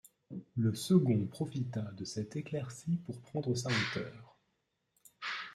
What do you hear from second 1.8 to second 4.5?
de cette éclaircie pour prendre sa hauteur.